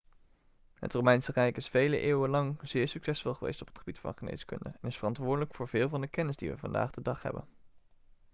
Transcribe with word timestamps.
het 0.73 0.93
romeinse 0.93 1.31
rijk 1.31 1.57
is 1.57 1.67
vele 1.67 1.99
eeuwen 1.99 2.29
lang 2.29 2.59
zeer 2.61 2.87
succesvol 2.87 3.33
geweest 3.33 3.61
op 3.61 3.67
het 3.67 3.77
gebied 3.77 3.99
van 3.99 4.13
geneeskunde 4.13 4.69
en 4.81 4.87
is 4.89 4.95
verantwoordelijk 4.97 5.55
voor 5.55 5.67
veel 5.67 5.89
van 5.89 6.01
de 6.01 6.07
kennis 6.07 6.35
die 6.35 6.49
we 6.49 6.57
vandaag 6.57 6.91
de 6.91 7.01
dag 7.01 7.21
hebben 7.21 7.47